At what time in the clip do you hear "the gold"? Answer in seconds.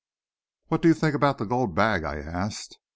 1.37-1.75